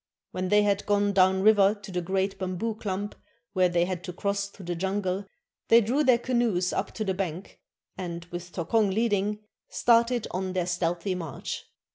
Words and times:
When 0.31 0.49
they 0.49 0.63
had 0.63 0.87
gone 0.87 1.13
down 1.13 1.43
river 1.43 1.75
to 1.75 1.91
the 1.91 2.01
great 2.01 2.39
bamboo 2.39 2.73
clump 2.73 3.13
where 3.53 3.69
they 3.69 3.85
had 3.85 4.03
to 4.05 4.13
cross 4.13 4.47
through 4.49 4.65
the 4.65 4.75
jungle, 4.75 5.27
they 5.67 5.79
drew 5.79 6.03
their 6.03 6.17
canoes 6.17 6.73
up 6.73 6.91
to 6.93 7.05
the 7.05 7.13
bank, 7.13 7.59
and, 7.99 8.25
with 8.31 8.51
Tokong 8.51 8.89
leading, 8.89 9.41
started 9.69 10.25
on 10.31 10.53
their 10.53 10.65
stealthy 10.65 11.13
march. 11.13 11.65